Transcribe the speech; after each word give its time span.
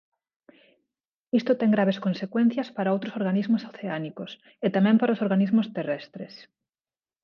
Isto 1.39 1.51
ten 1.59 1.73
graves 1.75 2.01
consecuencias 2.05 2.67
para 2.75 2.93
outros 2.95 3.13
organismos 3.21 3.65
oceánicos 3.71 4.31
e 4.65 4.67
tamén 4.75 4.95
para 4.99 5.13
os 5.15 5.23
organismos 5.25 5.67
terrestres. 5.77 6.33